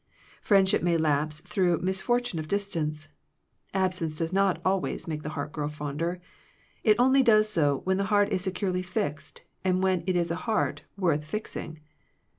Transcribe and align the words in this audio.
Friendship 0.41 0.81
may 0.81 0.97
lapse 0.97 1.41
through 1.41 1.77
the 1.77 1.83
mis^ 1.85 2.01
fortune 2.01 2.39
of 2.39 2.47
distance. 2.47 3.09
Absence 3.71 4.17
does 4.17 4.33
not 4.33 4.59
always 4.65 5.07
make 5.07 5.21
the 5.21 5.29
heart 5.37 5.51
grow 5.51 5.69
fonder. 5.69 6.19
It 6.83 6.95
only 6.97 7.21
does 7.21 7.47
so, 7.47 7.81
when 7.83 7.97
the 7.97 8.05
heart 8.09 8.29
is 8.29 8.41
securely 8.41 8.81
fixed, 8.81 9.43
and 9.63 9.83
when 9.83 10.03
it 10.07 10.15
is 10.15 10.31
a 10.31 10.35
heart 10.49 10.81
worth 10.97 11.23
fix 11.23 11.55
ing. 11.55 11.81